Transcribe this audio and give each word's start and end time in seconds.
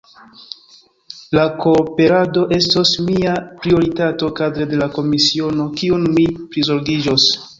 La 1.37 1.43
kooperado 1.65 2.45
estos 2.57 2.93
mia 3.09 3.35
prioritato 3.65 4.31
kadre 4.41 4.67
de 4.71 4.81
la 4.83 4.89
komisiono 4.97 5.67
kiun 5.83 6.11
mi 6.19 6.25
prizorgiĝos. 6.55 7.29